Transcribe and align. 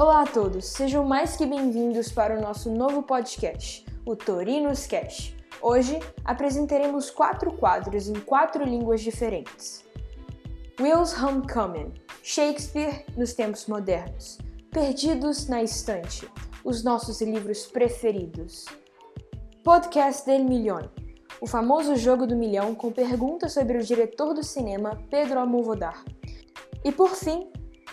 Olá 0.00 0.22
a 0.22 0.26
todos, 0.26 0.64
sejam 0.64 1.04
mais 1.04 1.36
que 1.36 1.44
bem-vindos 1.44 2.10
para 2.10 2.38
o 2.38 2.40
nosso 2.40 2.70
novo 2.70 3.02
podcast, 3.02 3.84
o 4.06 4.16
Torinos 4.16 4.86
Cash. 4.86 5.36
Hoje 5.60 6.00
apresentaremos 6.24 7.10
quatro 7.10 7.52
quadros 7.52 8.08
em 8.08 8.14
quatro 8.14 8.64
línguas 8.64 9.02
diferentes. 9.02 9.84
Will's 10.80 11.12
Homecoming, 11.12 11.92
Shakespeare 12.22 13.04
nos 13.14 13.34
tempos 13.34 13.66
modernos, 13.66 14.38
Perdidos 14.70 15.46
na 15.48 15.62
Estante, 15.62 16.26
os 16.64 16.82
nossos 16.82 17.20
livros 17.20 17.66
preferidos. 17.66 18.64
Podcast 19.62 20.24
del 20.24 20.44
Milhão, 20.46 20.90
o 21.42 21.46
famoso 21.46 21.94
jogo 21.94 22.26
do 22.26 22.34
milhão 22.34 22.74
com 22.74 22.90
perguntas 22.90 23.52
sobre 23.52 23.76
o 23.76 23.84
diretor 23.84 24.32
do 24.32 24.42
cinema 24.42 24.98
Pedro 25.10 25.40
Almodóvar. 25.40 26.02
E 26.82 26.90
por 26.90 27.10
fim, 27.10 27.52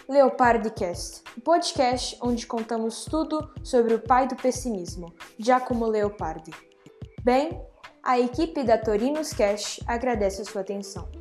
Leopardcast, 0.10 1.22
o 1.38 1.42
podcast 1.42 2.18
onde 2.22 2.48
contamos 2.48 3.04
tudo 3.04 3.52
sobre 3.62 3.94
o 3.94 4.00
pai 4.00 4.26
do 4.26 4.38
pessimismo, 4.38 5.14
Giacomo 5.38 5.86
Leopardi. 5.86 6.52
Bem, 7.22 7.62
a 8.02 8.18
equipe 8.18 8.64
da 8.64 8.78
Torinos 8.78 9.34
Cash 9.34 9.82
agradece 9.86 10.44
a 10.44 10.46
sua 10.46 10.62
atenção. 10.62 11.17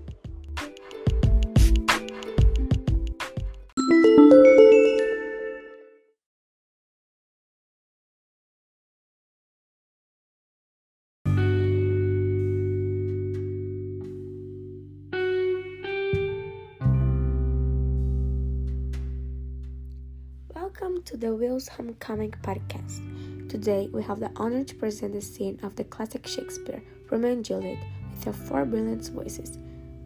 To 21.07 21.17
the 21.17 21.33
Will's 21.33 21.69
Homecoming 21.69 22.33
podcast. 22.43 23.49
Today 23.49 23.89
we 23.93 24.03
have 24.03 24.19
the 24.19 24.33
honor 24.35 24.65
to 24.65 24.75
present 24.75 25.13
the 25.13 25.21
scene 25.21 25.57
of 25.63 25.77
the 25.77 25.85
classic 25.85 26.27
Shakespeare, 26.27 26.83
Romeo 27.09 27.31
and 27.31 27.45
Juliet, 27.45 27.79
with 28.11 28.27
our 28.27 28.33
four 28.33 28.65
brilliant 28.65 29.09
voices 29.11 29.57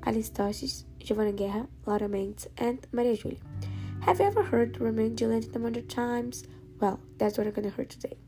Alice 0.04 0.28
Tosches, 0.28 0.84
Giovanna 0.98 1.32
Guerra, 1.32 1.66
Laura 1.86 2.06
Mendes, 2.06 2.48
and 2.58 2.86
Maria 2.92 3.16
Julia. 3.16 3.38
Have 4.02 4.20
you 4.20 4.26
ever 4.26 4.42
heard 4.42 4.78
Romeo 4.78 5.06
and 5.06 5.16
Juliet 5.16 5.50
the 5.50 5.58
modern 5.58 5.88
times? 5.88 6.44
Well, 6.80 7.00
that's 7.16 7.38
what 7.38 7.46
we're 7.46 7.52
gonna 7.52 7.70
hear 7.70 7.86
today. 7.86 8.18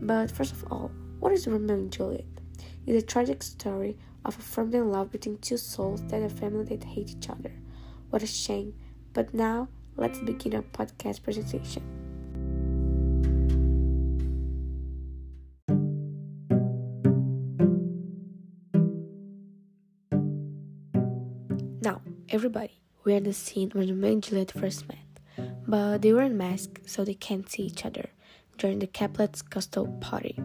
But 0.00 0.30
first 0.30 0.52
of 0.52 0.64
all, 0.70 0.92
what 1.18 1.32
is 1.32 1.48
Romeo 1.48 1.74
and 1.74 1.90
Juliet? 1.90 2.26
It's 2.86 3.02
a 3.02 3.04
tragic 3.04 3.42
story 3.42 3.98
of 4.24 4.38
a 4.38 4.42
forbidden 4.42 4.92
love 4.92 5.10
between 5.10 5.38
two 5.38 5.56
souls 5.56 6.00
that 6.04 6.22
a 6.22 6.28
family 6.28 6.64
that 6.66 6.84
hate 6.84 7.10
each 7.10 7.28
other. 7.28 7.50
What 8.10 8.22
a 8.22 8.26
shame. 8.28 8.74
But 9.12 9.34
now 9.34 9.66
let's 9.96 10.20
begin 10.20 10.54
our 10.54 10.62
podcast 10.62 11.24
presentation. 11.24 12.03
Everybody, 22.34 22.80
we're 23.04 23.20
the 23.20 23.32
scene 23.32 23.70
where 23.70 23.86
the 23.86 23.92
and 23.92 24.20
Juliet 24.20 24.50
first 24.50 24.88
met, 24.88 25.20
but 25.68 26.02
they 26.02 26.12
weren't 26.12 26.34
masked 26.34 26.90
so 26.90 27.04
they 27.04 27.14
can't 27.14 27.48
see 27.48 27.62
each 27.62 27.84
other 27.86 28.10
during 28.58 28.80
the 28.80 28.88
Caplet's 28.88 29.40
Castle 29.40 29.86
party. 30.00 30.36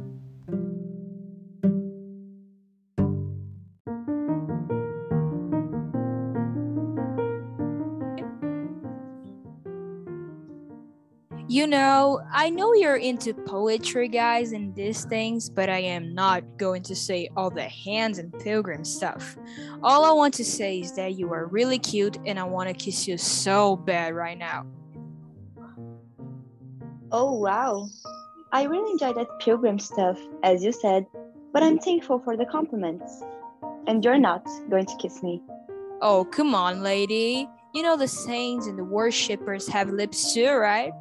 You 11.59 11.67
know, 11.67 12.21
I 12.31 12.49
know 12.49 12.73
you're 12.73 12.95
into 12.95 13.33
poetry, 13.33 14.07
guys, 14.07 14.53
and 14.53 14.73
these 14.73 15.03
things, 15.03 15.49
but 15.49 15.69
I 15.69 15.79
am 15.79 16.15
not 16.15 16.41
going 16.55 16.83
to 16.83 16.95
say 16.95 17.27
all 17.35 17.49
the 17.49 17.67
hands 17.67 18.17
and 18.17 18.31
pilgrim 18.39 18.85
stuff. 18.85 19.35
All 19.83 20.05
I 20.05 20.11
want 20.13 20.33
to 20.35 20.45
say 20.45 20.79
is 20.79 20.93
that 20.93 21.15
you 21.15 21.33
are 21.33 21.47
really 21.47 21.77
cute 21.77 22.17
and 22.25 22.39
I 22.39 22.45
want 22.45 22.69
to 22.69 22.73
kiss 22.73 23.09
you 23.09 23.17
so 23.17 23.75
bad 23.75 24.15
right 24.15 24.37
now. 24.37 24.67
Oh, 27.11 27.33
wow. 27.33 27.89
I 28.53 28.63
really 28.63 28.93
enjoyed 28.93 29.17
that 29.17 29.27
pilgrim 29.41 29.79
stuff, 29.79 30.17
as 30.43 30.63
you 30.63 30.71
said, 30.71 31.07
but 31.51 31.61
I'm 31.61 31.77
thankful 31.77 32.19
for 32.19 32.37
the 32.37 32.45
compliments. 32.45 33.21
And 33.85 34.01
you're 34.01 34.17
not 34.17 34.47
going 34.69 34.85
to 34.85 34.95
kiss 34.95 35.21
me. 35.21 35.41
Oh, 36.01 36.23
come 36.23 36.55
on, 36.55 36.83
lady. 36.83 37.49
You 37.73 37.83
know 37.83 37.97
the 37.97 38.07
saints 38.07 38.65
and 38.65 38.79
the 38.79 38.85
worshippers 38.85 39.67
have 39.67 39.89
lips 39.89 40.33
too, 40.33 40.53
right? 40.53 40.93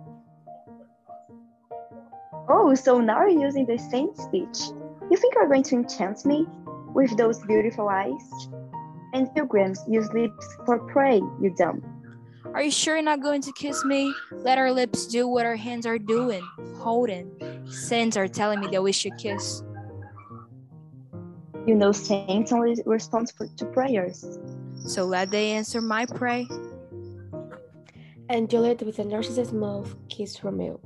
Oh, 2.49 2.75
so 2.75 3.01
now 3.01 3.27
you're 3.27 3.45
using 3.45 3.67
the 3.67 3.77
same 3.77 4.15
speech. 4.15 4.73
You 5.11 5.17
think 5.17 5.35
you're 5.35 5.49
going 5.49 5.63
to 5.65 5.77
enchant 5.77 6.25
me 6.25 6.47
with 6.95 7.17
those 7.17 7.39
beautiful 7.41 7.89
eyes? 7.89 8.49
And 9.13 9.33
pilgrims 9.35 9.85
use 9.89 10.11
lips 10.13 10.57
for 10.65 10.79
prey, 10.79 11.17
you 11.41 11.55
dumb. 11.57 11.83
Are 12.55 12.63
you 12.63 12.71
sure 12.71 12.95
you're 12.95 13.05
not 13.05 13.21
going 13.21 13.43
to 13.43 13.53
kiss 13.53 13.85
me? 13.85 14.13
Let 14.33 14.57
our 14.57 14.73
lips 14.73 15.07
do 15.07 15.29
what 15.29 15.45
our 15.45 15.57
hands 15.57 15.85
are 15.87 15.99
doing, 15.99 16.43
holding. 16.79 17.31
Saints 17.71 18.17
are 18.17 18.29
telling 18.29 18.61
me 18.61 18.69
that 18.69 18.83
we 18.83 18.93
should 18.93 19.17
kiss. 19.19 19.63
You 21.67 21.75
know, 21.75 21.93
saints 21.93 22.51
only 22.51 22.77
respond 22.87 23.31
to 23.59 23.65
prayers. 23.67 24.39
So 24.87 25.05
let 25.05 25.31
they 25.31 25.53
answer 25.53 25.83
my 25.83 26.07
prayer. 26.07 26.47
And 28.31 28.49
Juliet, 28.49 28.83
with 28.83 28.99
a 28.99 29.05
narcissist 29.05 29.53
mouth, 29.53 29.95
kissed 30.09 30.43
Romeo. 30.43 30.81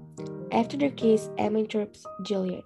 After 0.52 0.76
their 0.76 0.90
kiss, 0.90 1.30
Emma 1.38 1.60
interrupts 1.60 2.04
Juliet. 2.24 2.64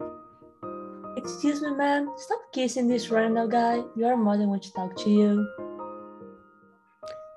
Excuse 1.17 1.63
me, 1.63 1.71
ma'am. 1.71 2.13
Stop 2.17 2.41
kissing 2.53 2.89
this 2.89 3.11
random 3.11 3.49
guy. 3.49 3.81
Your 3.97 4.17
mother 4.17 4.49
wants 4.49 4.69
to 4.71 4.75
talk 4.75 4.97
to 4.97 5.11
you. 5.11 5.49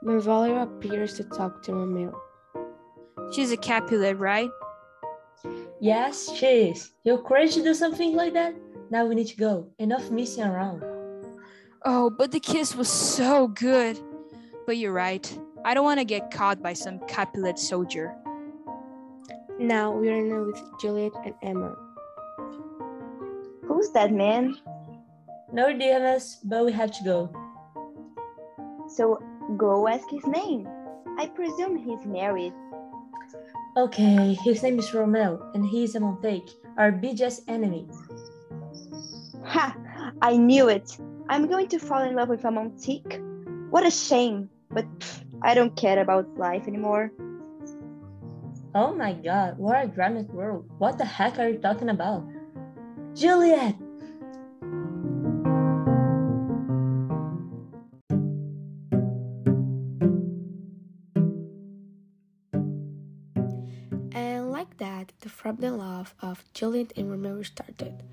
Mervalio 0.04 0.64
appears 0.64 1.14
to 1.18 1.24
talk 1.24 1.62
to 1.64 1.74
Romeo. 1.74 2.20
She's 3.32 3.52
a 3.52 3.58
Capulet, 3.58 4.18
right? 4.18 4.50
Yes, 5.80 6.34
she 6.36 6.70
is. 6.72 6.92
You're 7.04 7.22
crazy 7.22 7.62
to 7.62 7.68
do 7.68 7.74
something 7.76 8.16
like 8.16 8.34
that? 8.34 8.56
Now 8.90 9.06
we 9.06 9.14
need 9.14 9.28
to 9.28 9.38
go. 9.38 9.68
Enough 9.78 10.10
messing 10.10 10.46
around. 10.46 10.84
Oh, 11.86 12.10
but 12.10 12.32
the 12.32 12.40
kiss 12.40 12.76
was 12.76 12.90
so 12.90 13.48
good. 13.50 14.00
But 14.66 14.78
you're 14.78 14.94
right. 14.94 15.40
I 15.64 15.76
don't 15.76 15.84
want 15.84 16.00
to 16.00 16.06
get 16.06 16.32
caught 16.32 16.64
by 16.64 16.74
some 16.74 17.00
Capulet 17.08 17.60
soldier. 17.60 18.16
Now 19.60 19.92
we 19.92 20.08
are 20.08 20.22
now 20.22 20.44
with 20.44 20.62
Juliet 20.80 21.12
and 21.26 21.36
Emma. 21.44 21.76
Who's 23.68 23.92
that 23.92 24.14
man? 24.14 24.56
No 25.52 25.78
dearness, 25.78 26.40
but 26.46 26.64
we 26.64 26.72
have 26.72 26.92
to 26.92 27.04
go. 27.04 27.30
So 28.88 29.22
go 29.58 29.86
ask 29.90 30.10
his 30.10 30.26
name. 30.26 30.66
I 31.18 31.28
presume 31.28 31.76
he's 31.76 32.06
married. 32.06 32.54
Okay, 33.76 34.38
his 34.46 34.64
name 34.64 34.80
is 34.80 34.94
Romeo, 34.94 35.52
and 35.54 35.66
he 35.66 35.84
is 35.84 35.96
a 35.96 36.00
Montague, 36.00 36.48
our 36.78 36.94
biggest 36.94 37.44
enemy. 37.50 37.86
Ha! 39.44 39.76
I 40.22 40.38
knew 40.38 40.70
it. 40.70 40.98
I'm 41.28 41.48
going 41.48 41.68
to 41.68 41.80
fall 41.80 42.02
in 42.04 42.16
love 42.16 42.30
with 42.30 42.46
a 42.46 42.50
Montique. 42.50 43.20
What 43.70 43.86
a 43.86 43.92
shame. 43.92 44.50
But 44.72 44.86
pff, 45.00 45.24
I 45.42 45.54
don't 45.54 45.76
care 45.76 46.00
about 46.00 46.38
life 46.38 46.68
anymore. 46.68 47.12
Oh 48.76 48.94
my 48.94 49.14
god, 49.14 49.58
what 49.58 49.84
a 49.84 49.88
dramatic 49.88 50.32
world. 50.32 50.70
What 50.78 51.00
the 51.00 51.06
heck 51.06 51.40
are 51.40 51.50
you 51.50 51.58
talking 51.58 51.90
about? 51.90 52.24
Juliet! 53.16 53.76
And 64.12 64.52
like 64.52 64.78
that, 64.78 65.14
the 65.22 65.30
forbidden 65.30 65.80
love 65.80 66.14
of 66.22 66.44
Juliet 66.54 66.94
and 66.96 67.10
Romeo 67.10 67.42
started. 67.42 68.04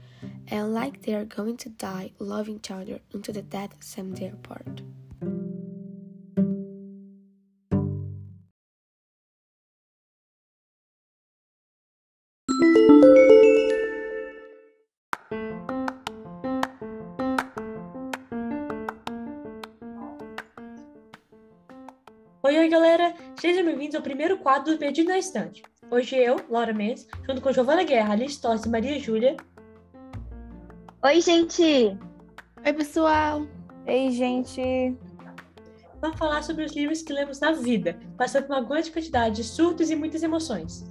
And 0.49 0.73
like 0.73 1.03
they 1.03 1.14
are 1.14 1.26
going 1.26 1.58
to 1.58 1.69
die 1.69 2.12
loving 2.19 2.56
each 2.56 2.70
other 2.70 3.00
into 3.12 3.31
the 3.31 3.43
death 3.43 3.75
same 3.81 4.14
day 4.14 4.29
apart. 4.29 4.81
Oi, 22.46 22.56
oi, 22.58 22.69
galera! 22.69 23.12
Sejam 23.40 23.64
bem-vindos 23.64 23.96
ao 23.96 24.02
primeiro 24.02 24.38
quadro 24.38 24.72
do 24.72 24.78
Perdido 24.78 25.08
na 25.08 25.19
Estante. 25.19 25.64
Hoje 25.90 26.14
eu, 26.14 26.37
Laura 26.48 26.72
Mendes, 26.72 27.04
junto 27.26 27.40
com 27.40 27.52
Giovana 27.52 27.82
Guerra, 27.82 28.12
Alice 28.12 28.40
Tosse 28.40 28.69
e 28.69 28.70
Maria 28.70 29.00
Júlia, 29.00 29.37
Oi, 31.02 31.20
gente! 31.20 31.98
Oi, 32.64 32.72
pessoal! 32.72 33.44
Ei, 33.84 34.12
gente! 34.12 34.96
vamos 36.00 36.16
falar 36.16 36.44
sobre 36.44 36.64
os 36.64 36.72
livros 36.72 37.02
que 37.02 37.12
lemos 37.12 37.40
na 37.40 37.50
vida, 37.50 37.98
passando 38.16 38.46
por 38.46 38.54
uma 38.56 38.64
grande 38.64 38.93
quantidade 38.93 39.34
de 39.34 39.43
surtos 39.43 39.90
e 39.90 39.96
muitas 39.96 40.22
emoções. 40.22 40.84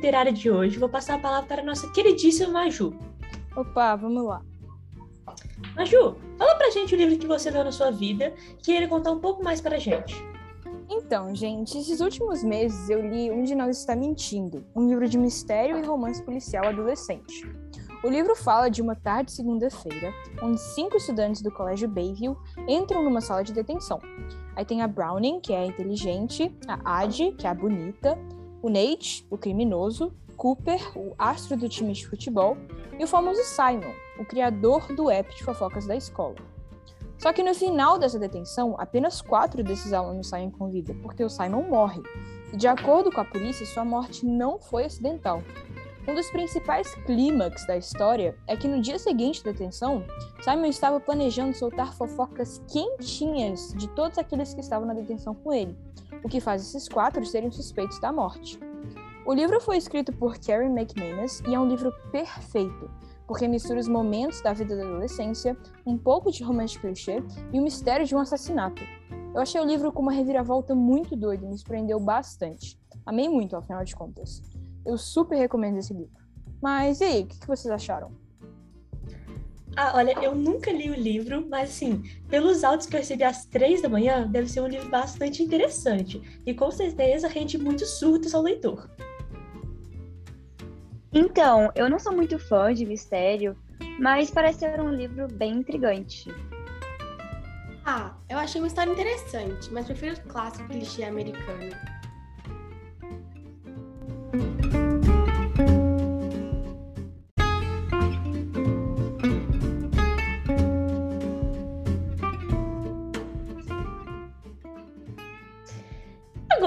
Literária 0.00 0.32
de 0.32 0.50
hoje, 0.50 0.78
vou 0.78 0.88
passar 0.88 1.16
a 1.16 1.18
palavra 1.18 1.46
para 1.46 1.60
a 1.60 1.64
nossa 1.64 1.86
queridíssima 1.90 2.50
Maju. 2.50 2.94
Opa, 3.54 3.94
vamos 3.96 4.24
lá. 4.24 4.40
Maju, 5.76 6.16
fala 6.38 6.54
pra 6.54 6.70
gente 6.70 6.94
o 6.94 6.96
livro 6.96 7.18
que 7.18 7.26
você 7.26 7.50
leu 7.50 7.62
na 7.62 7.70
sua 7.70 7.90
vida, 7.90 8.32
que 8.62 8.72
ele 8.72 8.88
contar 8.88 9.12
um 9.12 9.20
pouco 9.20 9.44
mais 9.44 9.60
pra 9.60 9.76
gente. 9.76 10.14
Então, 10.88 11.34
gente, 11.34 11.76
esses 11.76 12.00
últimos 12.00 12.42
meses 12.42 12.88
eu 12.88 13.06
li 13.06 13.30
Um 13.30 13.44
de 13.44 13.54
Nós 13.54 13.76
Está 13.76 13.94
Mentindo, 13.94 14.64
um 14.74 14.88
livro 14.88 15.06
de 15.06 15.18
mistério 15.18 15.78
e 15.78 15.84
romance 15.84 16.22
policial 16.22 16.64
adolescente. 16.64 17.46
O 18.02 18.08
livro 18.08 18.34
fala 18.34 18.70
de 18.70 18.80
uma 18.80 18.96
tarde 18.96 19.30
segunda-feira, 19.30 20.14
onde 20.42 20.58
cinco 20.58 20.96
estudantes 20.96 21.42
do 21.42 21.52
Colégio 21.52 21.86
Bayview 21.86 22.34
entram 22.66 23.04
numa 23.04 23.20
sala 23.20 23.44
de 23.44 23.52
detenção. 23.52 24.00
Aí 24.56 24.64
tem 24.64 24.80
a 24.80 24.88
Browning, 24.88 25.40
que 25.40 25.52
é 25.52 25.58
a 25.58 25.66
inteligente, 25.66 26.50
a 26.66 27.00
Ad, 27.00 27.32
que 27.32 27.46
é 27.46 27.50
a 27.50 27.54
bonita, 27.54 28.18
o 28.62 28.68
Nate, 28.68 29.26
o 29.30 29.38
criminoso, 29.38 30.12
Cooper, 30.36 30.80
o 30.96 31.14
astro 31.18 31.56
do 31.56 31.68
time 31.68 31.92
de 31.92 32.06
futebol, 32.06 32.56
e 32.98 33.04
o 33.04 33.06
famoso 33.06 33.42
Simon, 33.44 33.92
o 34.18 34.24
criador 34.24 34.92
do 34.94 35.10
app 35.10 35.34
de 35.34 35.42
fofocas 35.44 35.86
da 35.86 35.96
escola. 35.96 36.36
Só 37.18 37.32
que 37.32 37.42
no 37.42 37.54
final 37.54 37.98
dessa 37.98 38.18
detenção, 38.18 38.74
apenas 38.78 39.20
quatro 39.20 39.62
desses 39.62 39.92
alunos 39.92 40.28
saem 40.28 40.50
com 40.50 40.70
vida, 40.70 40.96
porque 41.02 41.22
o 41.22 41.28
Simon 41.28 41.62
morre. 41.62 42.02
E 42.52 42.56
de 42.56 42.66
acordo 42.66 43.12
com 43.12 43.20
a 43.20 43.24
polícia, 43.24 43.66
sua 43.66 43.84
morte 43.84 44.24
não 44.24 44.58
foi 44.58 44.84
acidental. 44.84 45.42
Um 46.08 46.14
dos 46.14 46.30
principais 46.30 46.94
clímax 47.04 47.66
da 47.66 47.76
história 47.76 48.34
é 48.46 48.56
que 48.56 48.66
no 48.66 48.80
dia 48.80 48.98
seguinte 48.98 49.44
da 49.44 49.52
detenção, 49.52 50.02
Simon 50.42 50.64
estava 50.66 50.98
planejando 50.98 51.54
soltar 51.54 51.94
fofocas 51.94 52.62
quentinhas 52.72 53.74
de 53.76 53.86
todos 53.88 54.16
aqueles 54.16 54.54
que 54.54 54.60
estavam 54.60 54.86
na 54.86 54.94
detenção 54.94 55.34
com 55.34 55.52
ele, 55.52 55.76
o 56.24 56.28
que 56.28 56.40
faz 56.40 56.62
esses 56.62 56.88
quatro 56.88 57.24
serem 57.24 57.50
suspeitos 57.50 57.98
da 58.00 58.12
morte. 58.12 58.58
O 59.26 59.32
livro 59.32 59.60
foi 59.60 59.76
escrito 59.76 60.12
por 60.12 60.38
Carrie 60.38 60.68
McManus 60.68 61.40
e 61.46 61.54
é 61.54 61.60
um 61.60 61.68
livro 61.68 61.92
perfeito, 62.10 62.90
porque 63.26 63.46
mistura 63.46 63.78
os 63.78 63.86
momentos 63.86 64.40
da 64.40 64.52
vida 64.52 64.76
da 64.76 64.82
adolescência, 64.82 65.56
um 65.86 65.96
pouco 65.96 66.32
de 66.32 66.42
romance 66.42 66.78
clichê 66.78 67.22
e 67.52 67.60
o 67.60 67.62
mistério 67.62 68.06
de 68.06 68.14
um 68.14 68.18
assassinato. 68.18 68.82
Eu 69.34 69.40
achei 69.40 69.60
o 69.60 69.64
livro 69.64 69.92
com 69.92 70.02
uma 70.02 70.12
reviravolta 70.12 70.74
muito 70.74 71.14
doida 71.14 71.44
e 71.44 71.48
me 71.48 71.56
surpreendeu 71.56 72.00
bastante. 72.00 72.76
Amei 73.06 73.28
muito, 73.28 73.54
afinal 73.56 73.84
de 73.84 73.94
contas. 73.94 74.42
Eu 74.84 74.98
super 74.98 75.36
recomendo 75.36 75.78
esse 75.78 75.94
livro. 75.94 76.18
Mas 76.60 77.00
e 77.00 77.04
aí, 77.04 77.22
o 77.22 77.26
que 77.26 77.46
vocês 77.46 77.72
acharam? 77.72 78.10
Ah, 79.76 79.92
olha, 79.94 80.12
eu 80.20 80.34
nunca 80.34 80.72
li 80.72 80.90
o 80.90 80.94
livro, 80.94 81.46
mas 81.48 81.70
assim, 81.70 82.02
pelos 82.28 82.64
áudios 82.64 82.88
que 82.88 82.96
eu 82.96 83.00
recebi 83.00 83.22
às 83.22 83.46
três 83.46 83.80
da 83.80 83.88
manhã, 83.88 84.26
deve 84.26 84.48
ser 84.48 84.60
um 84.60 84.66
livro 84.66 84.88
bastante 84.88 85.42
interessante. 85.42 86.20
E 86.44 86.52
com 86.52 86.70
certeza 86.70 87.28
rende 87.28 87.56
muitos 87.56 87.98
surtos 87.98 88.34
ao 88.34 88.42
leitor. 88.42 88.90
Então, 91.12 91.72
eu 91.74 91.88
não 91.88 91.98
sou 91.98 92.12
muito 92.12 92.38
fã 92.38 92.72
de 92.72 92.86
mistério, 92.86 93.56
mas 93.98 94.30
parece 94.30 94.60
ser 94.60 94.80
um 94.80 94.92
livro 94.92 95.26
bem 95.28 95.54
intrigante. 95.54 96.30
Ah, 97.84 98.14
eu 98.28 98.38
achei 98.38 98.60
uma 98.60 98.68
história 98.68 98.92
interessante, 98.92 99.72
mas 99.72 99.86
prefiro 99.86 100.14
o 100.14 100.28
clássico 100.28 100.68
clichê 100.68 101.02
americano. 101.04 101.70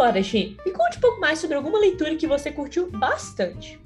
Agora, 0.03 0.21
Gi, 0.21 0.57
me 0.65 0.73
conte 0.73 0.97
um 0.97 0.99
pouco 0.99 1.21
mais 1.21 1.39
sobre 1.39 1.55
alguma 1.55 1.79
leitura 1.79 2.13
que 2.17 2.27
você 2.27 2.51
curtiu 2.51 2.91
bastante. 2.91 3.81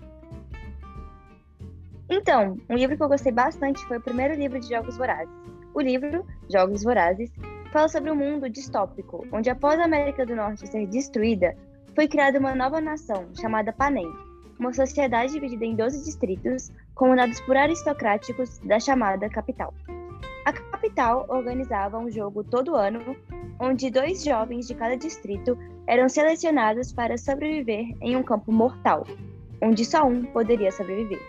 Então, 2.10 2.58
um 2.68 2.76
livro 2.76 2.98
que 2.98 3.04
eu 3.04 3.08
gostei 3.08 3.32
bastante 3.32 3.86
foi 3.86 4.00
o 4.00 4.02
primeiro 4.02 4.34
livro 4.34 4.60
de 4.60 4.68
Jogos 4.68 4.98
Vorazes. 4.98 5.30
O 5.76 5.80
livro, 5.80 6.26
Jogos 6.52 6.84
Vorazes, 6.84 7.32
fala 7.72 7.88
sobre 7.88 8.10
um 8.10 8.16
mundo 8.16 8.50
distópico, 8.50 9.28
onde 9.32 9.52
após 9.52 9.80
a 9.80 9.84
América 9.84 10.26
do 10.26 10.36
Norte 10.36 10.66
ser 10.66 10.88
destruída, 10.88 11.56
foi 11.94 12.08
criada 12.08 12.40
uma 12.40 12.56
nova 12.56 12.82
nação 12.82 13.28
chamada 13.40 13.72
Panem, 13.72 14.12
uma 14.58 14.74
sociedade 14.74 15.34
dividida 15.34 15.66
em 15.66 15.76
12 15.76 16.04
distritos, 16.04 16.72
comandados 16.96 17.40
por 17.42 17.56
aristocráticos 17.56 18.58
da 18.64 18.80
chamada 18.80 19.30
capital. 19.30 19.72
A 20.48 20.54
capital 20.54 21.26
organizava 21.28 22.00
um 22.00 22.10
jogo 22.10 22.42
todo 22.42 22.74
ano, 22.74 23.18
onde 23.60 23.92
dois 23.92 24.24
jovens 24.24 24.66
de 24.66 24.76
cada 24.76 24.96
distrito 24.96 25.58
eram 25.86 26.08
selecionados 26.08 26.94
para 26.94 27.18
sobreviver 27.18 27.94
em 28.00 28.16
um 28.16 28.24
campo 28.24 28.50
mortal, 28.50 29.06
onde 29.62 29.84
só 29.84 30.06
um 30.08 30.24
poderia 30.24 30.72
sobreviver. 30.72 31.20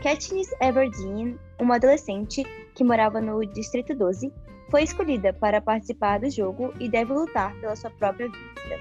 Katniss 0.00 0.54
Everdeen, 0.60 1.36
uma 1.58 1.74
adolescente 1.74 2.44
que 2.76 2.84
morava 2.84 3.20
no 3.20 3.44
Distrito 3.44 3.92
12, 3.92 4.32
foi 4.70 4.84
escolhida 4.84 5.32
para 5.32 5.60
participar 5.60 6.20
do 6.20 6.30
jogo 6.30 6.72
e 6.78 6.88
deve 6.88 7.12
lutar 7.12 7.52
pela 7.56 7.74
sua 7.74 7.90
própria 7.90 8.28
vida. 8.28 8.78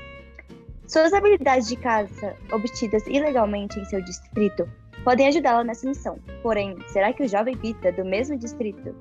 Suas 0.86 1.14
habilidades 1.14 1.68
de 1.68 1.78
caça, 1.78 2.36
obtidas 2.52 3.08
ilegalmente 3.08 3.80
em 3.80 3.86
seu 3.86 4.04
distrito, 4.04 4.70
podem 5.04 5.30
ajudá-la 5.30 5.64
nessa 5.64 5.88
missão. 5.88 6.20
Porém, 6.44 6.78
será 6.90 7.12
que 7.12 7.24
o 7.24 7.28
jovem 7.28 7.58
Pita, 7.58 7.92
do 7.92 8.06
mesmo 8.06 8.38
distrito, 8.38 8.96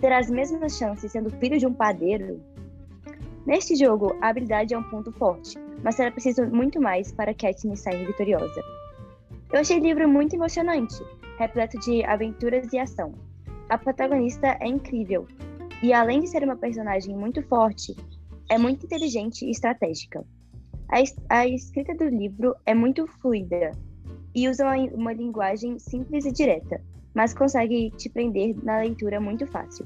terá 0.00 0.18
as 0.18 0.30
mesmas 0.30 0.76
chances 0.76 1.12
sendo 1.12 1.30
filho 1.30 1.58
de 1.58 1.66
um 1.66 1.74
padeiro? 1.74 2.40
Neste 3.46 3.74
jogo, 3.76 4.16
a 4.20 4.28
habilidade 4.28 4.74
é 4.74 4.78
um 4.78 4.82
ponto 4.82 5.12
forte, 5.12 5.58
mas 5.82 5.94
será 5.94 6.10
preciso 6.10 6.46
muito 6.46 6.80
mais 6.80 7.12
para 7.12 7.34
Katniss 7.34 7.80
sair 7.80 8.06
vitoriosa. 8.06 8.62
Eu 9.52 9.60
achei 9.60 9.78
o 9.78 9.82
livro 9.82 10.08
muito 10.08 10.34
emocionante, 10.34 11.02
repleto 11.38 11.78
de 11.80 12.04
aventuras 12.04 12.72
e 12.72 12.78
ação. 12.78 13.14
A 13.68 13.78
protagonista 13.78 14.56
é 14.60 14.66
incrível 14.66 15.26
e, 15.82 15.92
além 15.92 16.20
de 16.20 16.28
ser 16.28 16.44
uma 16.44 16.56
personagem 16.56 17.16
muito 17.16 17.42
forte, 17.42 17.96
é 18.50 18.58
muito 18.58 18.84
inteligente 18.84 19.44
e 19.44 19.50
estratégica. 19.50 20.24
A, 20.88 21.00
es 21.00 21.14
a 21.28 21.46
escrita 21.46 21.94
do 21.94 22.08
livro 22.08 22.54
é 22.66 22.74
muito 22.74 23.06
fluida 23.06 23.72
e 24.34 24.48
usa 24.48 24.64
uma, 24.64 24.76
uma 24.92 25.12
linguagem 25.12 25.78
simples 25.78 26.24
e 26.24 26.32
direta, 26.32 26.80
mas 27.14 27.34
consegue 27.34 27.90
te 27.92 28.08
prender 28.08 28.56
na 28.62 28.78
leitura 28.78 29.20
muito 29.20 29.46
fácil. 29.46 29.84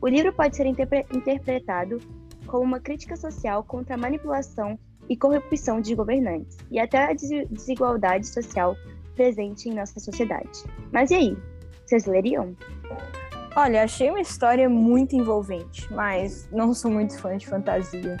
O 0.00 0.08
livro 0.08 0.32
pode 0.32 0.56
ser 0.56 0.66
interpre 0.66 1.04
interpretado 1.12 1.98
como 2.46 2.64
uma 2.64 2.80
crítica 2.80 3.16
social 3.16 3.62
contra 3.64 3.94
a 3.94 3.98
manipulação 3.98 4.78
e 5.08 5.16
corrupção 5.16 5.80
de 5.80 5.94
governantes 5.94 6.56
e 6.70 6.78
até 6.78 7.04
a 7.04 7.12
desigualdade 7.12 8.26
social 8.26 8.76
presente 9.14 9.68
em 9.68 9.74
nossa 9.74 9.98
sociedade. 9.98 10.64
Mas 10.92 11.10
e 11.10 11.14
aí? 11.14 11.36
Vocês 11.84 12.06
leriam? 12.06 12.54
Olha, 13.56 13.82
achei 13.82 14.10
uma 14.10 14.20
história 14.20 14.68
muito 14.68 15.16
envolvente, 15.16 15.92
mas 15.92 16.48
não 16.52 16.72
sou 16.72 16.90
muito 16.90 17.18
fã 17.18 17.36
de 17.36 17.46
fantasia. 17.46 18.16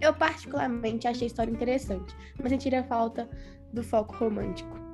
Eu 0.00 0.14
particularmente 0.14 1.08
achei 1.08 1.24
a 1.24 1.26
história 1.26 1.50
interessante, 1.50 2.14
mas 2.38 2.50
sentiria 2.50 2.84
falta 2.84 3.28
do 3.72 3.82
foco 3.82 4.14
romântico. 4.14 4.85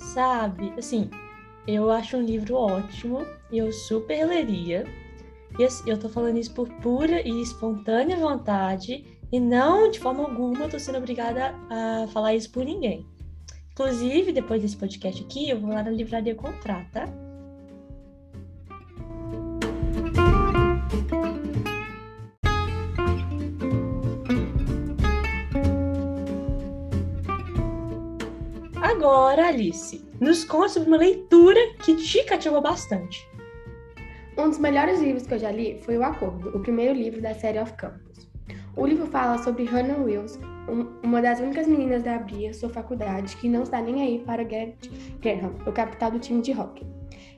Sabe, 0.00 0.72
assim, 0.76 1.08
eu 1.66 1.90
acho 1.90 2.16
um 2.16 2.22
livro 2.22 2.56
ótimo 2.56 3.24
e 3.50 3.58
eu 3.58 3.72
super 3.72 4.26
leria. 4.26 4.84
E 5.58 5.64
assim, 5.64 5.88
eu 5.88 5.98
tô 5.98 6.08
falando 6.08 6.38
isso 6.38 6.52
por 6.52 6.68
pura 6.80 7.20
e 7.26 7.42
espontânea 7.42 8.16
vontade 8.16 9.04
e 9.30 9.38
não 9.38 9.90
de 9.90 10.00
forma 10.00 10.22
alguma 10.22 10.68
tô 10.68 10.78
sendo 10.78 10.98
obrigada 10.98 11.54
a 11.68 12.08
falar 12.08 12.34
isso 12.34 12.50
por 12.50 12.64
ninguém. 12.64 13.06
Inclusive, 13.72 14.32
depois 14.32 14.62
desse 14.62 14.76
podcast 14.76 15.22
aqui, 15.22 15.48
eu 15.48 15.60
vou 15.60 15.70
lá 15.70 15.82
na 15.82 15.90
livraria 15.90 16.34
comprar, 16.34 16.90
tá? 16.90 17.08
Agora, 29.00 29.48
Alice, 29.48 30.04
nos 30.20 30.44
conta 30.44 30.68
sobre 30.68 30.88
uma 30.90 30.98
leitura 30.98 31.58
que 31.82 31.96
te 31.96 32.22
cativou 32.24 32.60
bastante. 32.60 33.26
Um 34.36 34.50
dos 34.50 34.58
melhores 34.58 35.00
livros 35.00 35.26
que 35.26 35.32
eu 35.32 35.38
já 35.38 35.50
li 35.50 35.80
foi 35.80 35.96
O 35.96 36.04
Acordo, 36.04 36.50
o 36.50 36.60
primeiro 36.60 36.92
livro 36.92 37.18
da 37.18 37.32
série 37.32 37.58
Of 37.58 37.72
Campus. 37.78 38.28
O 38.76 38.86
livro 38.86 39.06
fala 39.06 39.38
sobre 39.38 39.64
Hannah 39.64 39.96
Wills, 39.96 40.38
uma 41.02 41.22
das 41.22 41.40
únicas 41.40 41.66
meninas 41.66 42.02
da 42.02 42.18
Bria, 42.18 42.52
sua 42.52 42.68
faculdade, 42.68 43.36
que 43.36 43.48
não 43.48 43.62
está 43.62 43.80
nem 43.80 44.02
aí 44.02 44.18
para 44.18 44.44
Garrett 44.44 44.90
Graham, 45.18 45.54
o 45.66 45.72
capitão 45.72 46.10
do 46.10 46.18
time 46.18 46.42
de 46.42 46.52
hockey. 46.52 46.86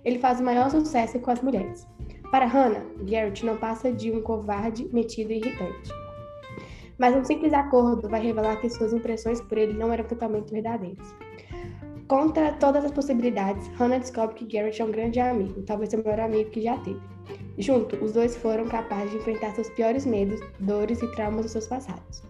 Ele 0.04 0.18
faz 0.18 0.40
o 0.40 0.44
maior 0.44 0.68
sucesso 0.68 1.20
com 1.20 1.30
as 1.30 1.40
mulheres. 1.40 1.86
Para 2.32 2.44
Hannah, 2.44 2.84
Garrett 3.08 3.46
não 3.46 3.56
passa 3.56 3.92
de 3.92 4.10
um 4.10 4.20
covarde, 4.20 4.88
metido 4.92 5.30
e 5.30 5.36
irritante. 5.36 5.92
Mas 6.98 7.14
um 7.14 7.24
simples 7.24 7.52
acordo 7.52 8.08
vai 8.08 8.20
revelar 8.20 8.56
que 8.60 8.68
suas 8.68 8.92
impressões 8.92 9.40
por 9.40 9.56
ele 9.56 9.74
não 9.74 9.92
eram 9.92 10.04
totalmente 10.04 10.50
verdadeiras. 10.50 11.14
Contra 12.08 12.52
todas 12.52 12.84
as 12.84 12.90
possibilidades, 12.90 13.68
Hannah 13.78 13.98
descobre 13.98 14.34
que 14.34 14.44
Garrett 14.44 14.82
é 14.82 14.84
um 14.84 14.90
grande 14.90 15.20
amigo, 15.20 15.62
talvez 15.62 15.90
seu 15.90 16.02
melhor 16.02 16.20
amigo 16.20 16.50
que 16.50 16.60
já 16.60 16.76
teve. 16.78 17.00
Junto, 17.58 17.96
os 18.04 18.12
dois 18.12 18.36
foram 18.36 18.66
capazes 18.66 19.10
de 19.10 19.18
enfrentar 19.18 19.54
seus 19.54 19.70
piores 19.70 20.04
medos, 20.04 20.40
dores 20.58 21.00
e 21.02 21.06
traumas 21.12 21.42
dos 21.42 21.52
seus 21.52 21.66
passados. 21.66 22.22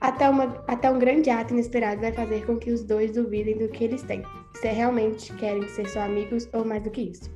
Até, 0.00 0.28
uma, 0.28 0.64
até 0.66 0.90
um 0.90 0.98
grande 0.98 1.28
ato 1.28 1.52
inesperado 1.52 2.00
vai 2.00 2.12
fazer 2.12 2.46
com 2.46 2.56
que 2.56 2.70
os 2.70 2.82
dois 2.82 3.12
duvidem 3.12 3.58
do 3.58 3.68
que 3.68 3.84
eles 3.84 4.02
têm, 4.02 4.22
se 4.54 4.68
realmente 4.68 5.32
querem 5.34 5.66
ser 5.68 5.88
só 5.88 6.00
amigos 6.00 6.48
ou 6.52 6.64
mais 6.64 6.82
do 6.82 6.90
que 6.90 7.02
isso. 7.02 7.30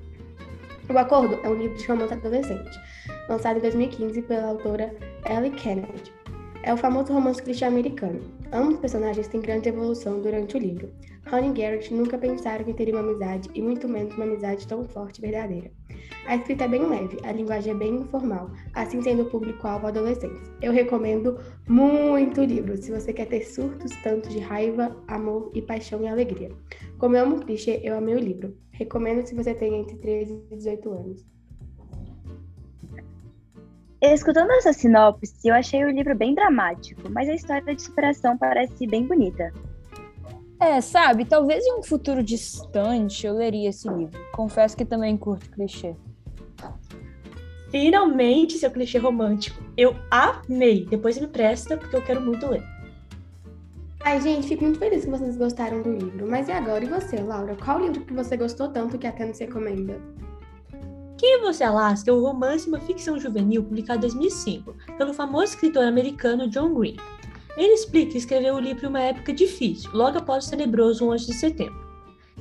O 0.92 0.98
Acordo 0.98 1.38
é 1.42 1.48
um 1.48 1.54
livro 1.54 1.76
de 1.76 1.86
romance 1.86 2.14
adolescente, 2.14 2.78
lançado 3.28 3.58
em 3.58 3.60
2015 3.60 4.22
pela 4.22 4.48
autora 4.48 4.94
Ellie 5.28 5.50
Kennedy. 5.50 6.12
É 6.62 6.72
o 6.72 6.76
famoso 6.76 7.12
romance 7.12 7.42
clichê 7.42 7.64
americano. 7.64 8.20
Ambos 8.54 8.74
os 8.74 8.80
personagens 8.80 9.26
têm 9.26 9.40
grande 9.40 9.68
evolução 9.68 10.22
durante 10.22 10.56
o 10.56 10.60
livro. 10.60 10.88
Ron 11.26 11.50
e 11.50 11.60
Garrett 11.60 11.92
nunca 11.92 12.16
pensaram 12.16 12.64
que 12.64 12.72
teriam 12.72 13.00
uma 13.00 13.10
amizade, 13.10 13.50
e 13.52 13.60
muito 13.60 13.88
menos 13.88 14.14
uma 14.14 14.26
amizade 14.26 14.64
tão 14.68 14.84
forte 14.84 15.18
e 15.18 15.22
verdadeira. 15.22 15.72
A 16.24 16.36
escrita 16.36 16.62
é 16.62 16.68
bem 16.68 16.86
leve, 16.86 17.18
a 17.24 17.32
linguagem 17.32 17.72
é 17.72 17.76
bem 17.76 17.96
informal, 17.96 18.52
assim 18.72 19.02
sendo 19.02 19.24
o 19.24 19.28
público-alvo 19.28 19.88
adolescentes. 19.88 20.52
Eu 20.62 20.70
recomendo 20.70 21.36
muito 21.68 22.42
o 22.42 22.44
livro, 22.44 22.76
se 22.76 22.92
você 22.92 23.12
quer 23.12 23.26
ter 23.26 23.42
surtos 23.42 23.90
tanto 24.04 24.28
de 24.28 24.38
raiva, 24.38 24.96
amor 25.08 25.50
e 25.52 25.60
paixão 25.60 26.00
e 26.02 26.06
alegria. 26.06 26.52
Como 26.98 27.16
eu 27.16 27.24
amo 27.24 27.40
clichê, 27.40 27.80
eu 27.82 27.96
amei 27.96 28.14
o 28.14 28.20
livro. 28.20 28.56
Recomendo 28.70 29.26
se 29.26 29.34
você 29.34 29.52
tem 29.52 29.80
entre 29.80 29.96
13 29.96 30.44
e 30.52 30.56
18 30.56 30.92
anos. 30.92 31.33
Escutando 34.12 34.50
essa 34.50 34.70
sinopse, 34.74 35.34
eu 35.48 35.54
achei 35.54 35.82
o 35.82 35.90
livro 35.90 36.14
bem 36.14 36.34
dramático, 36.34 37.08
mas 37.08 37.26
a 37.26 37.34
história 37.34 37.74
de 37.74 37.80
superação 37.80 38.36
parece 38.36 38.86
bem 38.86 39.06
bonita. 39.06 39.50
É, 40.60 40.78
sabe, 40.82 41.24
talvez 41.24 41.64
em 41.64 41.78
um 41.78 41.82
futuro 41.82 42.22
distante 42.22 43.26
eu 43.26 43.34
leria 43.34 43.70
esse 43.70 43.88
livro. 43.88 44.20
Confesso 44.32 44.76
que 44.76 44.84
também 44.84 45.16
curto 45.16 45.48
clichê. 45.50 45.96
Finalmente, 47.70 48.58
seu 48.58 48.70
clichê 48.70 48.98
romântico. 48.98 49.62
Eu 49.74 49.96
amei. 50.10 50.84
Depois 50.84 51.18
me 51.18 51.26
presta, 51.26 51.76
porque 51.76 51.96
eu 51.96 52.02
quero 52.02 52.20
muito 52.20 52.46
ler. 52.46 52.62
Ai, 54.00 54.20
gente, 54.20 54.46
fico 54.46 54.64
muito 54.64 54.78
feliz 54.78 55.04
que 55.06 55.10
vocês 55.10 55.36
gostaram 55.38 55.80
do 55.80 55.90
livro. 55.90 56.28
Mas 56.28 56.46
e 56.48 56.52
agora? 56.52 56.84
E 56.84 56.88
você, 56.88 57.16
Laura? 57.16 57.56
Qual 57.56 57.80
livro 57.80 58.04
que 58.04 58.12
você 58.12 58.36
gostou 58.36 58.68
tanto 58.68 58.98
que 58.98 59.06
a 59.06 59.12
Tênis 59.12 59.38
recomenda? 59.38 59.98
Quem 61.24 61.36
é 61.36 61.38
Você, 61.38 61.64
Alaska 61.64 62.10
é 62.10 62.12
um 62.12 62.20
romance 62.20 62.66
e 62.66 62.68
uma 62.68 62.78
ficção 62.78 63.18
juvenil 63.18 63.64
publicado 63.64 64.00
em 64.00 64.10
2005 64.10 64.76
pelo 64.98 65.14
famoso 65.14 65.54
escritor 65.54 65.84
americano 65.84 66.50
John 66.50 66.74
Green. 66.74 66.98
Ele 67.56 67.72
explica 67.72 68.12
que 68.12 68.18
escreveu 68.18 68.56
o 68.56 68.60
livro 68.60 68.84
em 68.84 68.88
uma 68.90 69.00
época 69.00 69.32
difícil, 69.32 69.90
logo 69.94 70.18
após 70.18 70.46
o 70.46 70.50
tenebroso 70.50 71.08
11 71.08 71.24
de 71.24 71.32
setembro. 71.32 71.82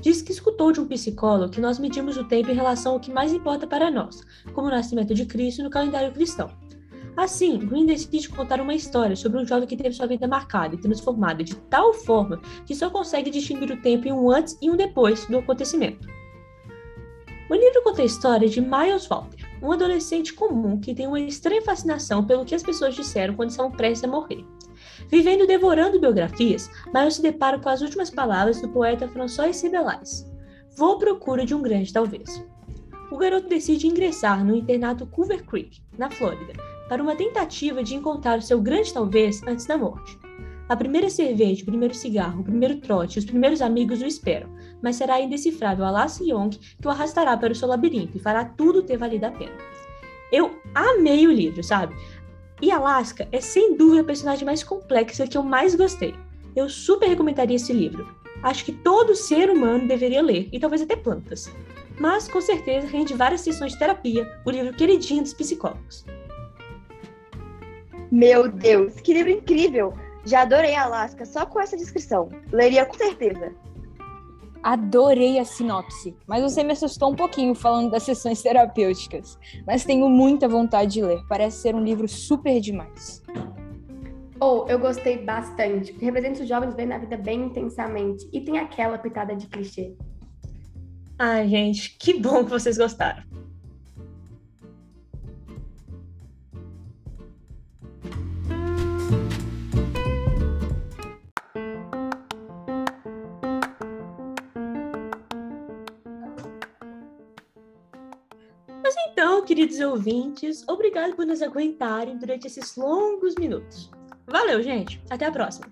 Diz 0.02 0.22
que 0.22 0.34
escutou 0.34 0.74
de 0.74 0.82
um 0.82 0.86
psicólogo 0.86 1.54
que 1.54 1.62
nós 1.62 1.80
medimos 1.80 2.18
o 2.18 2.26
tempo 2.26 2.52
em 2.52 2.56
relação 2.56 2.92
ao 2.92 3.00
que 3.00 3.10
mais 3.10 3.32
importa 3.32 3.66
para 3.66 3.90
nós, 3.90 4.22
como 4.52 4.68
o 4.68 4.72
nascimento 4.72 5.14
de 5.14 5.26
Cristo 5.26 5.64
no 5.64 5.70
calendário 5.70 6.12
cristão. 6.12 6.52
Assim, 7.16 7.60
Green 7.60 7.86
decide 7.86 8.28
contar 8.28 8.60
uma 8.60 8.76
história 8.76 9.16
sobre 9.16 9.40
um 9.40 9.46
jovem 9.46 9.66
que 9.66 9.78
teve 9.78 9.96
sua 9.96 10.08
vida 10.08 10.28
marcada 10.28 10.76
e 10.76 10.78
transformada 10.78 11.42
de 11.42 11.56
tal 11.56 11.94
forma 11.94 12.42
que 12.66 12.76
só 12.76 12.90
consegue 12.90 13.32
distinguir 13.32 13.72
o 13.72 13.82
tempo 13.82 14.10
em 14.10 14.12
um 14.12 14.30
antes 14.30 14.58
e 14.62 14.70
um 14.70 14.76
depois 14.76 15.26
do 15.28 15.38
acontecimento. 15.38 16.06
O 17.50 17.56
livro 17.56 17.84
conta 17.84 18.02
a 18.02 18.06
história 18.06 18.48
de 18.48 18.62
Miles 18.62 19.06
Walter, 19.06 19.46
um 19.62 19.72
adolescente 19.72 20.34
comum 20.34 20.80
que 20.80 20.96
tem 20.96 21.08
uma 21.08 21.20
estranha 21.20 21.62
fascinação 21.62 22.24
pelo 22.24 22.46
que 22.46 22.56
as 22.56 22.64
pessoas 22.64 22.96
disseram 22.96 23.36
quando 23.36 23.50
estavam 23.50 23.72
prestes 23.72 24.04
a 24.06 24.08
morrer. 24.08 24.46
Vivendo 25.10 25.46
devorando 25.46 26.00
biografias, 26.00 26.70
Miles 26.94 27.16
se 27.16 27.22
depara 27.22 27.60
com 27.60 27.68
as 27.68 27.82
últimas 27.82 28.10
palavras 28.10 28.62
do 28.62 28.70
poeta 28.70 29.10
François 29.10 29.62
Rabelais. 29.62 30.26
Vou 30.78 30.94
à 30.94 30.98
procura 30.98 31.46
de 31.46 31.54
um 31.54 31.62
grande 31.62 31.92
talvez. 31.92 32.44
O 33.12 33.18
garoto 33.18 33.50
decide 33.50 33.88
ingressar 33.88 34.44
no 34.44 34.56
internato 34.56 35.06
Culver 35.06 35.46
Creek, 35.46 35.82
na 35.98 36.10
Flórida, 36.10 36.54
para 36.88 37.04
uma 37.04 37.16
tentativa 37.16 37.84
de 37.84 37.94
encontrar 37.94 38.40
o 38.40 38.42
seu 38.42 38.62
grande 38.62 38.94
talvez 38.94 39.44
antes 39.44 39.66
da 39.66 39.78
morte. 39.78 40.18
A 40.70 40.78
primeira 40.78 41.10
cerveja, 41.10 41.62
o 41.62 41.66
primeiro 41.66 41.94
cigarro, 41.94 42.40
o 42.40 42.44
primeiro 42.44 42.78
trote 42.78 43.20
os 43.20 43.26
primeiros 43.26 43.62
amigos 43.62 44.02
o 44.02 44.06
esperam, 44.06 44.50
mas 44.82 44.96
será 44.96 45.16
a 45.16 45.22
indecifrável 45.22 45.84
Alaska 45.84 46.24
Young 46.24 46.52
que 46.52 46.88
o 46.88 46.90
arrastará 46.90 47.36
para 47.36 47.52
o 47.52 47.56
seu 47.56 47.68
labirinto 47.68 48.18
e 48.18 48.22
fará 48.22 48.46
tudo 48.46 48.82
ter 48.82 48.98
valido 48.98 49.26
a 49.26 49.32
pena. 49.32 49.52
Eu 50.32 50.58
amei 50.74 51.28
o 51.28 51.32
livro, 51.32 51.62
sabe? 51.64 51.94
E 52.62 52.72
Alaska 52.72 53.28
é 53.32 53.42
sem 53.42 53.76
dúvida 53.76 54.02
a 54.02 54.06
personagem 54.06 54.46
mais 54.46 54.64
complexa 54.64 55.28
que 55.28 55.38
eu 55.38 55.44
mais 55.44 55.76
gostei. 55.76 56.16
Eu 56.56 56.70
super 56.70 57.10
recomendaria 57.10 57.58
esse 57.58 57.74
livro. 57.74 58.08
Acho 58.42 58.64
que 58.64 58.72
todo 58.72 59.16
ser 59.16 59.50
humano 59.50 59.88
deveria 59.88 60.22
ler, 60.22 60.48
e 60.52 60.60
talvez 60.60 60.82
até 60.82 60.96
plantas. 60.96 61.52
Mas 62.00 62.28
com 62.28 62.42
certeza 62.42 62.88
rende 62.88 63.14
várias 63.14 63.42
sessões 63.42 63.74
de 63.74 63.80
terapia, 63.80 64.30
o 64.46 64.52
livro 64.52 64.74
queridinho 64.74 65.24
dos 65.24 65.34
psicólogos. 65.34 66.06
Meu 68.12 68.50
Deus, 68.50 68.94
que 69.02 69.14
livro 69.14 69.32
incrível! 69.32 69.94
Já 70.26 70.42
adorei 70.42 70.76
Alaska 70.76 71.26
só 71.26 71.46
com 71.46 71.60
essa 71.60 71.76
descrição. 71.76 72.30
Leria 72.52 72.86
com 72.86 72.94
certeza. 72.94 73.54
Adorei 74.64 75.40
a 75.40 75.44
sinopse, 75.44 76.16
mas 76.26 76.42
você 76.42 76.64
me 76.64 76.72
assustou 76.72 77.12
um 77.12 77.16
pouquinho 77.16 77.54
falando 77.54 77.92
das 77.92 78.04
sessões 78.04 78.42
terapêuticas. 78.42 79.38
Mas 79.68 79.84
tenho 79.84 80.08
muita 80.08 80.48
vontade 80.48 80.94
de 80.94 81.02
ler, 81.02 81.22
parece 81.28 81.58
ser 81.58 81.76
um 81.76 81.84
livro 81.84 82.08
super 82.08 82.62
demais. 82.62 83.22
Ou 84.40 84.64
oh, 84.64 84.70
eu 84.70 84.80
gostei 84.80 85.18
bastante, 85.18 85.92
porque 85.92 86.06
representa 86.06 86.42
os 86.42 86.48
jovens 86.48 86.74
vendo 86.76 86.94
a 86.94 86.98
vida 86.98 87.18
bem 87.18 87.46
intensamente 87.46 88.28
e 88.32 88.40
tem 88.40 88.58
aquela 88.58 88.98
pitada 88.98 89.36
de 89.36 89.48
clichê. 89.48 89.96
Ai, 91.20 91.48
gente, 91.48 91.98
que 91.98 92.20
bom 92.20 92.44
que 92.44 92.50
vocês 92.50 92.78
gostaram. 92.78 93.24
Queridos 109.44 109.80
ouvintes, 109.80 110.64
obrigado 110.68 111.16
por 111.16 111.26
nos 111.26 111.42
aguentarem 111.42 112.18
durante 112.18 112.48
esses 112.48 112.76
longos 112.76 113.36
minutos. 113.36 113.92
Valeu, 114.26 114.62
gente. 114.64 115.02
Até 115.10 115.26
a 115.26 115.32
próxima. 115.32 115.68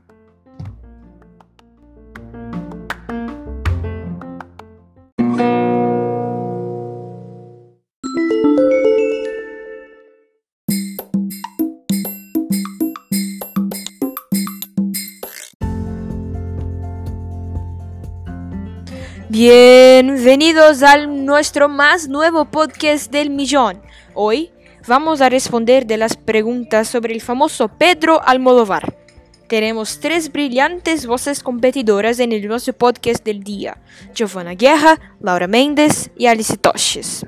Bienvenidos 19.44 20.84
al 20.84 21.26
nuestro 21.26 21.68
más 21.68 22.08
nuevo 22.08 22.46
podcast 22.46 23.12
del 23.12 23.32
millón. 23.32 23.82
Hoy 24.14 24.52
vamos 24.88 25.20
a 25.20 25.30
responder 25.30 25.88
de 25.88 25.98
las 25.98 26.16
preguntas 26.16 26.88
sobre 26.88 27.16
el 27.16 27.22
famoso 27.22 27.68
Pedro 27.68 28.22
Almodóvar. 28.24 28.96
Tenemos 29.48 30.00
tres 30.00 30.32
brillantes 30.32 31.08
voces 31.08 31.42
competidoras 31.42 32.20
en 32.20 32.34
el 32.34 32.48
nuestro 32.48 32.74
podcast 32.74 33.26
del 33.26 33.44
día: 33.44 33.82
Giovanna 34.14 34.54
Guerra, 34.54 35.00
Laura 35.20 35.48
Mendes 35.48 36.12
y 36.16 36.28
Alice 36.28 36.56
Toches. 36.58 37.26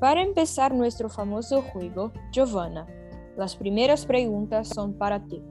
Para 0.00 0.22
empezar 0.22 0.74
nuestro 0.74 1.08
famoso 1.08 1.62
juego, 1.62 2.12
Giovanna, 2.30 2.86
las 3.36 3.56
primeras 3.56 4.06
preguntas 4.06 4.68
son 4.68 4.94
para 4.94 5.22
ti. 5.24 5.42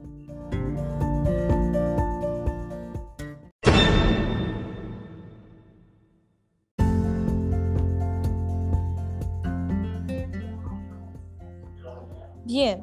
Bien, 12.44 12.82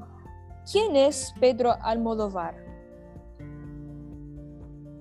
¿quién 0.69 0.95
es 0.95 1.33
Pedro 1.39 1.73
Almodóvar? 1.81 2.53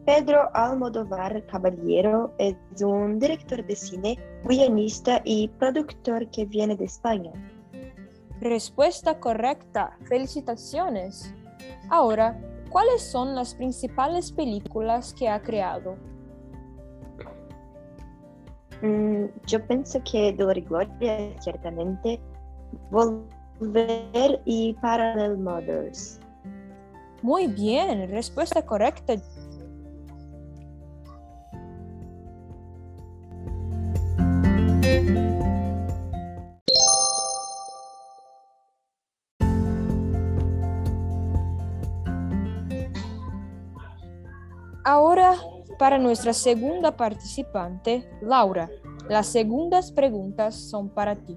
Pedro 0.06 0.48
Almodóvar 0.54 1.44
Caballero 1.46 2.32
es 2.38 2.56
un 2.82 3.18
director 3.18 3.64
de 3.64 3.76
cine, 3.76 4.18
guionista 4.44 5.20
y 5.24 5.48
productor 5.48 6.28
que 6.30 6.44
viene 6.44 6.76
de 6.76 6.86
España. 6.86 7.32
Respuesta 8.42 9.20
correcta. 9.20 9.96
Felicitaciones. 10.08 11.32
Ahora, 11.88 12.36
¿cuáles 12.70 13.00
son 13.00 13.36
las 13.36 13.54
principales 13.54 14.32
películas 14.32 15.14
que 15.14 15.28
ha 15.28 15.40
creado? 15.40 15.94
Mm, 18.82 19.26
yo 19.46 19.64
pienso 19.64 20.02
que 20.02 20.32
Dolor 20.32 20.58
y 20.58 20.62
Gloria, 20.62 21.40
ciertamente, 21.40 22.20
Volver 22.90 24.42
y 24.44 24.74
Parallel 24.82 25.38
Mothers. 25.38 26.18
Muy 27.22 27.46
bien, 27.46 28.10
respuesta 28.10 28.66
correcta. 28.66 29.14
Para 45.82 45.98
nuestra 45.98 46.32
segunda 46.32 46.96
participante, 46.96 48.08
Laura, 48.20 48.70
las 49.08 49.26
segundas 49.26 49.90
preguntas 49.90 50.54
son 50.54 50.88
para 50.88 51.16
ti. 51.16 51.36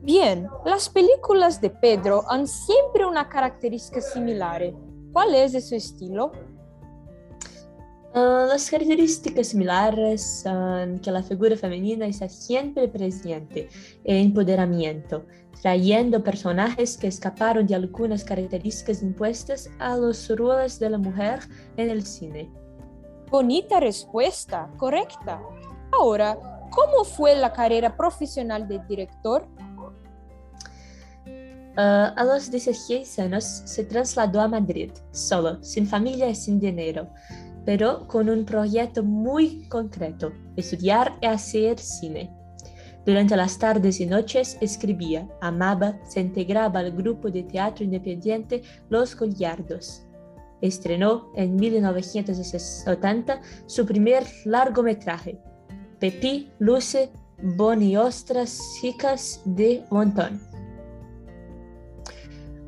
Bien, 0.00 0.48
las 0.64 0.88
películas 0.88 1.60
de 1.60 1.70
Pedro 1.70 2.22
han 2.28 2.46
siempre 2.46 3.04
una 3.04 3.28
característica 3.28 4.00
similar. 4.00 4.72
¿Cuál 5.12 5.34
es 5.34 5.68
su 5.68 5.74
estilo? 5.74 6.30
Uh, 8.14 8.46
las 8.46 8.70
características 8.70 9.48
similares 9.48 10.42
son 10.44 11.00
que 11.00 11.10
la 11.10 11.20
figura 11.20 11.56
femenina 11.56 12.06
está 12.06 12.28
siempre 12.28 12.86
presente 12.86 13.68
en 14.04 14.26
empoderamiento, 14.26 15.26
trayendo 15.60 16.22
personajes 16.22 16.96
que 16.96 17.08
escaparon 17.08 17.66
de 17.66 17.74
algunas 17.74 18.22
características 18.22 19.02
impuestas 19.02 19.68
a 19.80 19.96
los 19.96 20.28
roles 20.28 20.78
de 20.78 20.90
la 20.90 20.98
mujer 20.98 21.40
en 21.76 21.90
el 21.90 22.06
cine. 22.06 22.48
Bonita 23.32 23.80
respuesta, 23.80 24.70
correcta. 24.76 25.42
Ahora, 25.90 26.38
¿cómo 26.70 27.02
fue 27.02 27.34
la 27.34 27.52
carrera 27.52 27.96
profesional 27.96 28.68
del 28.68 28.86
director? 28.86 29.48
Uh, 31.76 32.14
a 32.14 32.24
los 32.24 32.48
16 32.48 33.18
años 33.18 33.42
se 33.64 33.82
trasladó 33.82 34.40
a 34.40 34.46
Madrid, 34.46 34.92
solo, 35.10 35.60
sin 35.64 35.84
familia 35.88 36.28
y 36.28 36.36
sin 36.36 36.60
dinero 36.60 37.08
pero 37.64 38.06
con 38.06 38.28
un 38.28 38.44
proyecto 38.44 39.02
muy 39.02 39.66
concreto, 39.68 40.32
estudiar 40.56 41.16
y 41.20 41.26
hacer 41.26 41.78
cine. 41.78 42.30
Durante 43.06 43.36
las 43.36 43.58
tardes 43.58 44.00
y 44.00 44.06
noches 44.06 44.56
escribía, 44.60 45.28
amaba, 45.40 45.98
se 46.08 46.20
integraba 46.20 46.80
al 46.80 46.92
grupo 46.92 47.30
de 47.30 47.42
teatro 47.42 47.84
independiente 47.84 48.62
Los 48.88 49.16
Goliardos. 49.16 50.06
Estrenó 50.62 51.30
en 51.34 51.56
1970 51.56 53.40
su 53.66 53.84
primer 53.84 54.24
largometraje, 54.46 55.38
Pepi, 55.98 56.50
Luce, 56.58 57.10
Boni 57.42 57.96
Ostras, 57.96 58.58
Chicas 58.80 59.42
de 59.44 59.84
Montón. 59.90 60.40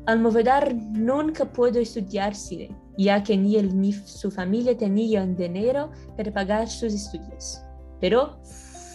Almovedar 0.05 0.73
nunca 0.75 1.45
pudo 1.45 1.79
estudiar 1.79 2.35
cine 2.35 2.69
ya 2.97 3.23
que 3.23 3.37
ni 3.37 3.55
él 3.55 3.79
ni 3.79 3.93
su 3.93 4.31
familia 4.31 4.75
tenían 4.75 5.35
dinero 5.35 5.91
para 6.15 6.31
pagar 6.31 6.67
sus 6.67 6.93
estudios. 6.93 7.61
Pero 7.99 8.39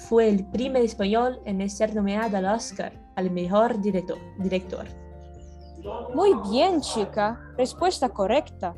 fue 0.08 0.28
el 0.28 0.44
primer 0.50 0.82
español 0.84 1.40
en 1.44 1.68
ser 1.70 1.94
nominado 1.94 2.36
al 2.36 2.44
Oscar 2.46 2.92
al 3.16 3.30
mejor 3.30 3.80
director. 3.80 4.18
director. 4.38 4.86
Muy 6.14 6.32
bien, 6.50 6.80
chica. 6.80 7.40
Respuesta 7.56 8.08
correcta. 8.08 8.74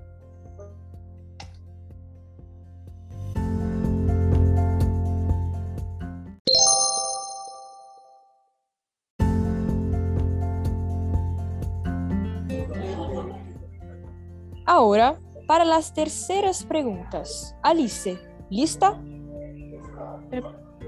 Ahora, 14.66 15.20
para 15.46 15.64
las 15.64 15.92
terceras 15.92 16.64
preguntas. 16.64 17.54
Alice, 17.62 18.18
¿lista? 18.50 19.00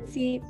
Sí. 0.07 0.41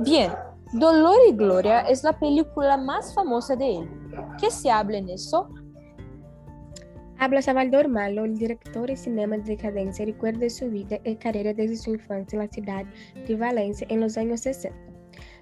Bien, 0.00 0.32
Dolor 0.72 1.16
y 1.28 1.32
Gloria 1.32 1.80
es 1.82 2.02
la 2.02 2.18
película 2.18 2.76
más 2.76 3.14
famosa 3.14 3.56
de 3.56 3.76
él. 3.76 3.88
¿Qué 4.40 4.50
se 4.50 4.70
habla 4.70 4.98
en 4.98 5.08
eso? 5.08 5.48
Habla 7.18 7.40
Salvador 7.40 7.88
Malo, 7.88 8.24
el 8.24 8.36
director 8.36 8.88
de 8.88 8.96
cinema 8.96 9.38
de 9.38 9.44
decadencia, 9.44 10.04
recuerda 10.04 10.50
su 10.50 10.68
vida 10.68 10.98
y 11.04 11.14
carrera 11.16 11.54
desde 11.54 11.76
su 11.76 11.94
infancia 11.94 12.36
en 12.36 12.42
la 12.42 12.52
ciudad 12.52 12.84
de 13.26 13.36
Valencia 13.36 13.86
en 13.88 14.00
los 14.00 14.18
años 14.18 14.40
60. 14.40 14.93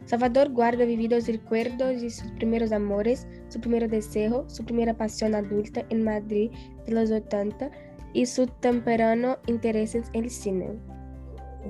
Salvador 0.04 0.50
guarda 0.50 0.84
vividos 0.84 1.26
recuerdos 1.26 2.00
de 2.00 2.10
sus 2.10 2.30
primeros 2.32 2.72
amores, 2.72 3.26
su 3.48 3.60
primer 3.60 3.88
deseo, 3.88 4.48
su 4.48 4.64
primera 4.64 4.94
pasión 4.94 5.34
adulta 5.34 5.84
en 5.90 6.04
Madrid 6.04 6.50
de 6.86 6.92
los 6.92 7.10
80 7.10 7.70
y 8.12 8.26
su 8.26 8.46
temprano 8.46 9.38
interés 9.46 9.94
en 9.94 10.04
el 10.12 10.30
cine. 10.30 10.78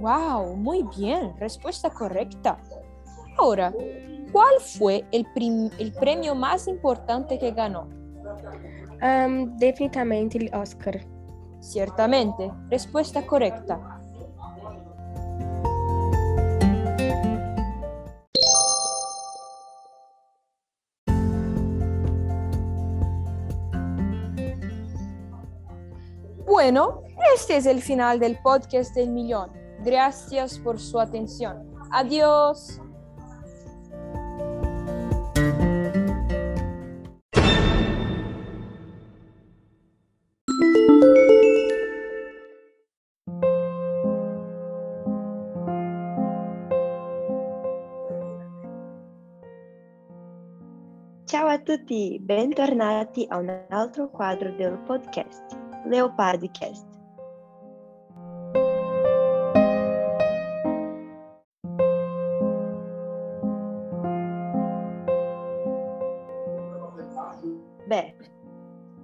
¡Wow! 0.01 0.57
Muy 0.57 0.85
bien, 0.97 1.37
respuesta 1.39 1.91
correcta. 1.91 2.59
Ahora, 3.39 3.73
¿cuál 4.33 4.55
fue 4.61 5.05
el, 5.13 5.27
el 5.79 5.93
premio 5.93 6.35
más 6.35 6.67
importante 6.67 7.39
que 7.39 7.53
ganó? 7.53 7.89
Um, 9.03 9.57
definitivamente 9.59 10.39
el 10.39 10.55
Oscar. 10.55 11.05
Ciertamente, 11.61 12.51
respuesta 12.71 13.25
correcta. 13.27 14.02
Bueno, 26.63 27.03
este 27.35 27.57
es 27.57 27.67
el 27.67 27.83
final 27.83 28.21
del 28.21 28.39
podcast 28.39 28.95
del 28.95 29.11
millón. 29.11 29.51
Gracias 29.81 30.61
por 30.61 30.79
su 30.79 31.01
atención. 31.01 31.75
Adiós. 31.91 32.81
Ciao 51.27 51.49
a 51.49 51.59
tutti, 51.65 52.21
bentornati 52.23 53.27
a 53.33 53.39
un 53.39 53.51
altro 53.71 54.13
quadro 54.13 54.57
del 54.57 54.79
podcast. 54.87 55.62
Leopardcast. 55.85 56.87
Beh, 67.87 68.15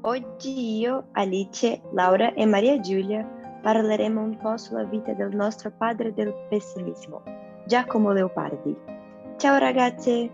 oggi 0.02 0.78
io, 0.78 1.08
Alice, 1.12 1.82
Laura 1.92 2.32
e 2.32 2.46
Maria 2.46 2.80
Giulia 2.80 3.22
parleremo 3.60 4.22
un 4.22 4.36
po' 4.38 4.56
sulla 4.56 4.84
vita 4.84 5.12
del 5.12 5.34
nostro 5.34 5.70
padre 5.76 6.14
del 6.14 6.34
pessimismo, 6.48 7.22
Giacomo 7.66 8.12
Leopardi. 8.12 8.74
Ciao 9.36 9.58
ragazze! 9.58 10.30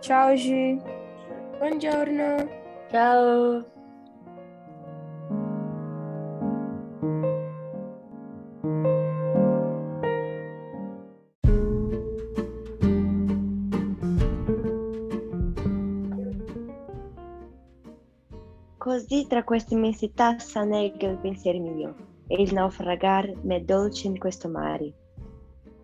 Ciao 0.00 0.32
Gi! 0.34 0.80
Buongiorno! 1.58 2.48
Ciao! 2.90 3.77
Così 18.98 19.28
tra 19.28 19.44
questa 19.44 19.74
immensità 19.74 20.40
s'annega 20.40 21.06
il 21.06 21.18
pensiero 21.18 21.60
mio 21.60 21.94
e 22.26 22.42
il 22.42 22.52
naufragar 22.52 23.32
m'è 23.42 23.60
dolce 23.62 24.08
in 24.08 24.18
questo 24.18 24.48
mare. 24.48 24.92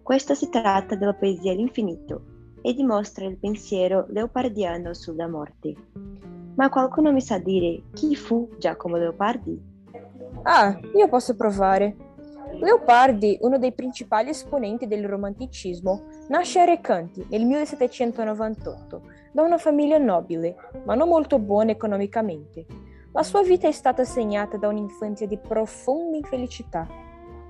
Questo 0.03 0.35
si 0.35 0.49
tratta 0.49 0.97
della 0.97 1.15
poesia 1.15 1.53
L'infinito 1.53 2.25
e 2.61 2.75
dimostra 2.75 3.27
il 3.27 3.39
pensiero 3.39 4.07
leopardiano 4.09 4.95
sulla 4.95 5.29
morte. 5.29 5.77
Ma 6.57 6.69
qualcuno 6.69 7.13
mi 7.13 7.21
sa 7.21 7.39
dire 7.39 7.85
chi 7.93 8.17
fu 8.17 8.49
Giacomo 8.59 8.97
Leopardi? 8.97 9.63
Ah, 10.43 10.77
io 10.97 11.07
posso 11.07 11.37
provare. 11.37 11.95
Leopardi, 12.59 13.39
uno 13.43 13.59
dei 13.59 13.75
principali 13.75 14.31
esponenti 14.31 14.89
del 14.89 15.07
romanticismo, 15.07 16.03
nasce 16.31 16.59
a 16.59 16.65
Recanti 16.65 17.25
nel 17.31 17.45
1798 17.45 19.03
da 19.31 19.43
una 19.43 19.59
famiglia 19.59 19.99
nobile, 19.99 20.57
ma 20.85 20.97
non 20.97 21.07
molto 21.07 21.39
buona 21.39 21.71
economicamente. 21.71 22.67
La 23.17 23.23
sua 23.23 23.45
vita 23.45 23.69
è 23.69 23.71
stata 23.71 24.03
segnata 24.03 24.57
da 24.57 24.67
un'infanzia 24.67 25.29
di 25.29 25.39
profonda 25.39 26.17
infelicità. 26.17 26.85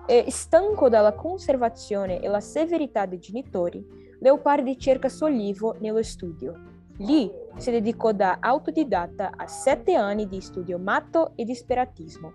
E, 0.06 0.26
stanco 0.28 0.90
dalla 0.90 1.14
conservazione 1.14 2.20
e 2.20 2.28
la 2.28 2.40
severità 2.40 3.06
dei 3.06 3.18
genitori, 3.18 3.82
Leopardi 4.18 4.78
cerca 4.78 5.08
sollievo 5.08 5.76
nello 5.80 6.02
studio. 6.02 6.52
Lì 6.98 7.32
si 7.56 7.70
dedicò 7.70 8.12
da 8.12 8.36
autodidatta 8.40 9.30
a 9.34 9.46
sette 9.46 9.94
anni 9.94 10.28
di 10.28 10.42
studio 10.42 10.78
matto 10.78 11.32
e 11.34 11.44
disperatismo, 11.44 12.32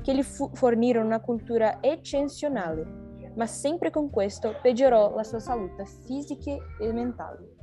che 0.00 0.14
gli 0.14 0.22
fu- 0.22 0.48
fornirono 0.54 1.04
una 1.04 1.20
cultura 1.20 1.82
eccezionale, 1.82 3.32
ma 3.34 3.44
sempre 3.44 3.90
con 3.90 4.08
questo 4.08 4.54
peggiorò 4.62 5.14
la 5.14 5.24
sua 5.24 5.40
salute 5.40 5.84
fisica 5.84 6.56
e 6.80 6.90
mentale. 6.90 7.55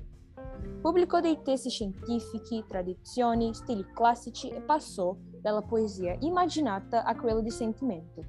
Pubblicò 0.81 1.19
dei 1.19 1.41
testi 1.41 1.69
scientifici, 1.69 2.63
tradizioni, 2.67 3.53
stili 3.53 3.85
classici 3.93 4.49
e 4.49 4.61
passò 4.61 5.15
dalla 5.41 5.61
poesia 5.61 6.15
immaginata 6.19 7.03
a 7.03 7.15
quella 7.15 7.41
di 7.41 7.49
sentimento. 7.49 8.23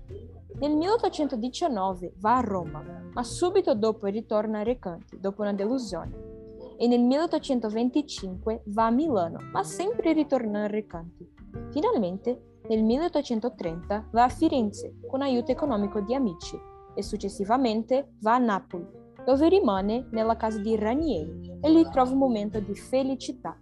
Nel 0.58 0.74
1819 0.74 2.14
va 2.18 2.36
a 2.36 2.40
Roma, 2.40 2.82
ma 3.12 3.22
subito 3.22 3.74
dopo 3.74 4.06
ritorna 4.06 4.60
a 4.60 4.62
Recanti, 4.62 5.18
dopo 5.18 5.42
una 5.42 5.52
delusione. 5.52 6.32
E 6.76 6.86
nel 6.86 7.02
1825 7.02 8.62
va 8.66 8.86
a 8.86 8.90
Milano, 8.90 9.38
ma 9.52 9.62
sempre 9.62 10.12
ritorna 10.12 10.64
a 10.64 10.66
Recanti. 10.66 11.28
Finalmente, 11.70 12.58
nel 12.68 12.82
1830 12.82 14.08
va 14.10 14.24
a 14.24 14.28
Firenze 14.28 14.96
con 15.06 15.22
aiuto 15.22 15.52
economico 15.52 16.00
di 16.00 16.14
amici 16.14 16.58
e 16.94 17.02
successivamente 17.02 18.14
va 18.20 18.34
a 18.34 18.38
Napoli, 18.38 18.86
dove 19.24 19.48
rimane 19.48 20.06
nella 20.10 20.36
casa 20.36 20.58
di 20.58 20.76
Ranieri 20.76 21.58
e 21.60 21.70
lì 21.70 21.88
trova 21.90 22.10
un 22.10 22.18
momento 22.18 22.60
di 22.60 22.74
felicità. 22.74 23.58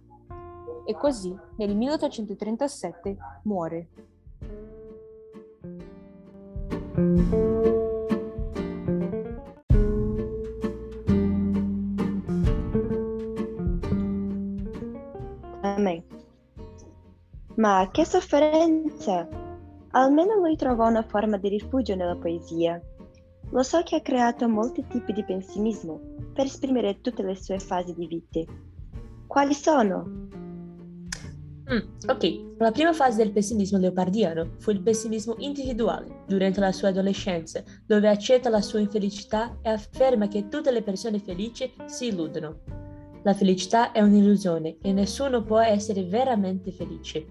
E 0.85 0.93
così, 0.95 1.33
nel 1.57 1.75
1837, 1.75 3.17
muore. 3.43 3.87
Também. 15.61 16.03
Ma 17.55 17.87
che 17.91 18.03
sofferenza! 18.03 19.27
Almeno 19.91 20.35
lui 20.35 20.55
trovò 20.55 20.87
una 20.87 21.03
forma 21.03 21.37
di 21.37 21.49
rifugio 21.49 21.95
nella 21.95 22.15
poesia. 22.15 22.81
Lo 23.53 23.61
so 23.61 23.83
che 23.83 23.97
ha 23.97 24.01
creato 24.01 24.49
molti 24.49 24.83
tipi 24.87 25.13
di 25.13 25.23
pessimismo 25.23 26.01
per 26.33 26.45
esprimere 26.45 27.01
tutte 27.01 27.21
le 27.21 27.35
sue 27.35 27.59
fasi 27.59 27.93
di 27.93 28.07
vita. 28.07 28.51
Quali 29.27 29.53
sono? 29.53 30.27
Mm, 31.71 32.07
ok, 32.07 32.55
la 32.57 32.71
prima 32.71 32.93
fase 32.93 33.17
del 33.17 33.31
pessimismo 33.31 33.77
leopardiano 33.77 34.55
fu 34.57 34.71
il 34.71 34.81
pessimismo 34.81 35.35
individuale 35.37 36.23
durante 36.25 36.59
la 36.59 36.71
sua 36.71 36.87
adolescenza, 36.87 37.63
dove 37.85 38.09
accetta 38.09 38.49
la 38.49 38.61
sua 38.61 38.79
infelicità 38.79 39.55
e 39.61 39.69
afferma 39.69 40.27
che 40.27 40.49
tutte 40.49 40.71
le 40.71 40.81
persone 40.81 41.19
felici 41.19 41.71
si 41.85 42.07
illudono. 42.07 42.82
La 43.23 43.33
felicità 43.33 43.93
è 43.93 44.01
un'illusione 44.01 44.77
e 44.81 44.91
nessuno 44.91 45.43
può 45.43 45.59
essere 45.59 46.03
veramente 46.03 46.71
felice. 46.71 47.25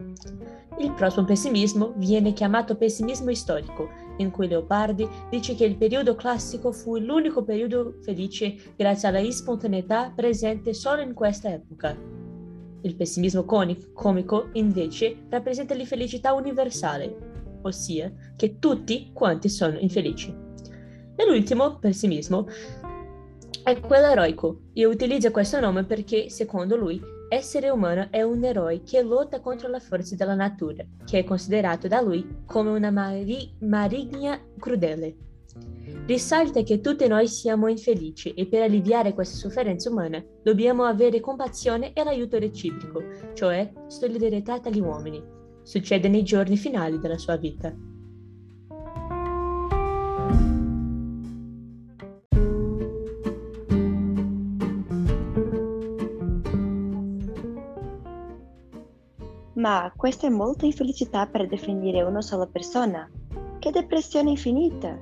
Il 0.78 0.92
prossimo 0.94 1.26
pessimismo 1.26 1.92
viene 1.96 2.32
chiamato 2.32 2.76
pessimismo 2.76 3.32
storico, 3.34 3.90
in 4.16 4.30
cui 4.30 4.48
Leopardi 4.48 5.06
dice 5.28 5.54
che 5.54 5.66
il 5.66 5.76
periodo 5.76 6.14
classico 6.14 6.72
fu 6.72 6.96
l'unico 6.96 7.44
periodo 7.44 7.98
felice 8.02 8.56
grazie 8.74 9.08
alla 9.08 9.30
spontaneità 9.30 10.10
presente 10.14 10.72
solo 10.72 11.02
in 11.02 11.12
questa 11.12 11.52
epoca. 11.52 11.94
Il 12.84 12.96
pessimismo 12.96 13.44
comico, 13.44 14.48
invece, 14.54 15.26
rappresenta 15.28 15.74
l'infelicità 15.74 16.32
universale, 16.32 17.58
ossia 17.62 18.10
che 18.34 18.58
tutti 18.58 19.10
quanti 19.12 19.50
sono 19.50 19.78
infelici. 19.78 20.34
E 21.14 21.26
l'ultimo 21.26 21.78
pessimismo 21.78 22.46
è 23.64 23.78
quello 23.78 24.06
eroico 24.06 24.62
e 24.72 24.84
utilizza 24.86 25.30
questo 25.30 25.60
nome 25.60 25.84
perché, 25.84 26.28
secondo 26.30 26.76
lui, 26.76 27.00
essere 27.28 27.70
umano 27.70 28.08
è 28.10 28.22
un 28.22 28.42
eroe 28.44 28.82
che 28.82 29.02
lotta 29.02 29.40
contro 29.40 29.68
le 29.68 29.78
forze 29.78 30.16
della 30.16 30.34
natura, 30.34 30.84
che 31.04 31.20
è 31.20 31.24
considerato 31.24 31.86
da 31.86 32.00
lui 32.00 32.42
come 32.44 32.70
una 32.70 32.90
mari- 32.90 33.54
maligna 33.60 34.40
crudele. 34.58 35.16
Risalta 36.06 36.62
che 36.62 36.80
tutti 36.80 37.06
noi 37.06 37.28
siamo 37.28 37.68
infelici 37.68 38.34
e 38.34 38.46
per 38.46 38.62
alleviare 38.62 39.14
questa 39.14 39.36
sofferenza 39.36 39.90
umana 39.90 40.22
dobbiamo 40.42 40.84
avere 40.84 41.20
compassione 41.20 41.92
e 41.92 42.02
l'aiuto 42.02 42.38
reciproco, 42.38 43.04
cioè 43.34 43.70
solidarietà 43.86 44.58
tra 44.58 44.70
gli 44.70 44.80
uomini. 44.80 45.22
Succede 45.62 46.08
nei 46.08 46.24
giorni 46.24 46.56
finali 46.56 46.98
della 46.98 47.18
sua 47.18 47.36
vita. 47.36 47.72
Ma 59.72 59.90
questa 59.96 60.26
è 60.26 60.30
molta 60.30 60.66
infelicità 60.66 61.26
per 61.26 61.48
definire 61.48 62.02
una 62.02 62.20
sola 62.20 62.46
persona. 62.46 63.10
Che 63.58 63.70
depressione 63.70 64.28
infinita! 64.28 64.98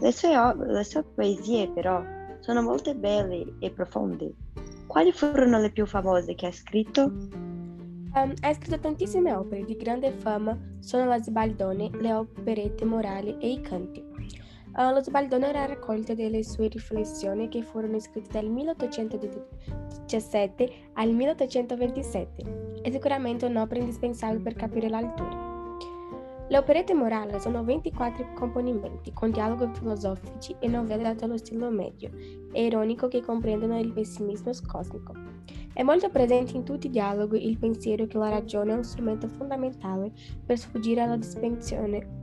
Le 0.00 0.10
sue, 0.10 0.34
le 0.66 0.82
sue 0.82 1.04
poesie, 1.04 1.70
però, 1.70 2.02
sono 2.40 2.60
molto 2.60 2.92
belle 2.92 3.54
e 3.60 3.70
profonde. 3.70 4.34
Quali 4.88 5.12
furono 5.12 5.60
le 5.60 5.70
più 5.70 5.86
famose 5.86 6.34
che 6.34 6.46
ha 6.46 6.52
scritto? 6.52 7.04
Um, 7.04 8.34
ha 8.40 8.52
scritto 8.52 8.80
tantissime 8.80 9.32
opere 9.32 9.64
di 9.64 9.76
grande 9.76 10.10
fama, 10.10 10.58
sono 10.80 11.04
la 11.04 11.22
Sbaldone, 11.22 11.90
le 12.00 12.12
operette 12.12 12.84
morali 12.84 13.36
e 13.38 13.52
i 13.52 13.60
canti. 13.60 14.02
Uh, 14.74 14.90
lo 14.92 15.04
Sbaldone 15.04 15.50
era 15.50 15.66
raccolta 15.66 16.14
delle 16.14 16.42
sue 16.42 16.66
riflessioni 16.66 17.48
che 17.48 17.62
furono 17.62 18.00
scritte 18.00 18.40
dal 18.40 18.50
1817 18.50 20.72
al 20.94 21.12
1827 21.12 22.69
è 22.82 22.90
sicuramente 22.90 23.46
un'opera 23.46 23.80
indispensabile 23.80 24.42
per 24.42 24.54
capire 24.54 24.88
l'altura. 24.88 25.48
Le 26.48 26.58
operette 26.58 26.94
morali 26.94 27.38
sono 27.38 27.62
24 27.62 28.32
componimenti 28.34 29.12
con 29.12 29.30
dialoghi 29.30 29.70
filosofici 29.72 30.56
e 30.58 30.66
novelle 30.66 31.14
dallo 31.14 31.36
stile 31.36 31.68
medio 31.70 32.10
e 32.52 32.64
ironico 32.64 33.06
che 33.06 33.22
comprendono 33.22 33.78
il 33.78 33.92
pessimismo 33.92 34.50
cosmico. 34.66 35.14
È 35.72 35.82
molto 35.82 36.10
presente 36.10 36.56
in 36.56 36.64
tutti 36.64 36.88
i 36.88 36.90
dialoghi 36.90 37.46
il 37.46 37.58
pensiero 37.58 38.06
che 38.06 38.18
la 38.18 38.30
ragione 38.30 38.72
è 38.72 38.76
un 38.76 38.84
strumento 38.84 39.28
fondamentale 39.28 40.10
per 40.44 40.58
sfuggire 40.58 41.02
alla 41.02 41.16
dispensione 41.16 42.20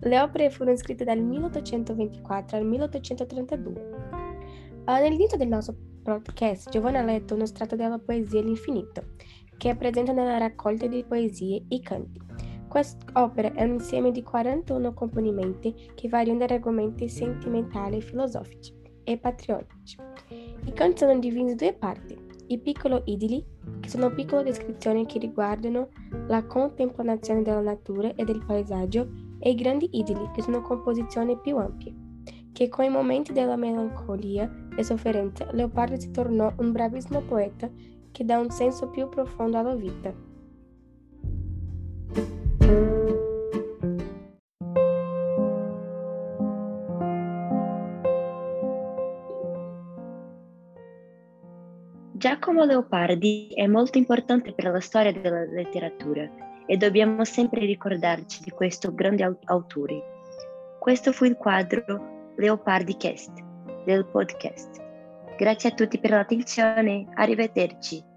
le 0.00 0.20
opere 0.20 0.48
furono 0.48 0.76
scritte 0.76 1.02
dal 1.02 1.18
1824 1.18 2.56
al 2.56 2.64
1832. 2.64 3.80
Uh, 4.86 4.90
eh, 4.90 5.00
nell'inizio 5.00 5.36
del 5.36 5.48
nostro 5.48 5.74
podcast, 6.04 6.70
Giovanna 6.70 7.00
ha 7.00 7.04
letto 7.04 7.34
uno 7.34 7.46
strato 7.46 7.74
della 7.74 7.98
poesia 7.98 8.40
L'infinito, 8.40 9.02
che 9.58 9.70
è 9.70 9.76
presente 9.76 10.12
nella 10.12 10.38
raccolta 10.38 10.86
di 10.86 11.04
poesie 11.04 11.64
I 11.68 11.80
canti. 11.80 12.20
Quest'opera 12.68 13.52
è 13.52 13.64
un 13.64 13.74
insieme 13.74 14.12
di 14.12 14.22
41 14.22 14.94
componimenti 14.94 15.74
che 15.94 16.08
variano 16.08 16.46
da 16.46 16.54
argomenti 16.54 17.08
sentimentali, 17.08 18.00
filosofici 18.00 18.72
e 19.04 19.18
patriottici. 19.18 19.96
I 20.64 20.72
canti 20.72 20.98
sono 20.98 21.18
divisi 21.18 21.50
in 21.50 21.56
due 21.56 21.72
parti. 21.72 22.16
I 22.50 22.58
piccoli 22.58 23.00
idili, 23.04 23.44
che 23.80 23.88
sono 23.88 24.12
piccole 24.12 24.44
descrizioni 24.44 25.06
che 25.06 25.18
riguardano 25.18 25.88
la 26.28 26.44
contemplazione 26.44 27.42
della 27.42 27.60
natura 27.60 28.14
e 28.14 28.24
del 28.24 28.42
paesaggio, 28.46 29.08
e 29.40 29.50
i 29.50 29.54
grandi 29.54 29.88
idili, 29.92 30.30
che 30.34 30.42
sono 30.42 30.62
composizioni 30.62 31.38
più 31.38 31.56
ampie, 31.56 31.94
che 32.52 32.68
con 32.68 32.84
i 32.84 32.90
momenti 32.90 33.32
della 33.32 33.56
melancolia 33.56 34.50
e 34.76 34.82
sofferenza 34.82 35.48
Leopardi 35.52 36.00
si 36.00 36.10
tornò 36.10 36.52
un 36.58 36.72
bravissimo 36.72 37.20
poeta 37.22 37.70
che 38.18 38.24
dà 38.24 38.36
un 38.36 38.50
senso 38.50 38.88
più 38.88 39.08
profondo 39.08 39.58
alla 39.58 39.76
vita. 39.76 40.12
Giacomo 52.10 52.64
Leopardi 52.64 53.52
è 53.54 53.68
molto 53.68 53.98
importante 53.98 54.52
per 54.52 54.64
la 54.64 54.80
storia 54.80 55.12
della 55.12 55.44
letteratura 55.44 56.28
e 56.66 56.76
dobbiamo 56.76 57.22
sempre 57.22 57.60
ricordarci 57.60 58.42
di 58.42 58.50
questo 58.50 58.92
grande 58.92 59.38
autore. 59.44 60.02
Questo 60.80 61.12
fu 61.12 61.24
il 61.24 61.36
quadro 61.36 62.32
Leopardi 62.34 62.96
Cast 62.96 63.40
del 63.84 64.04
podcast. 64.06 64.84
Grazie 65.36 65.70
a 65.70 65.74
tutti 65.74 66.00
per 66.00 66.10
l'attenzione, 66.10 67.06
arrivederci. 67.14 68.07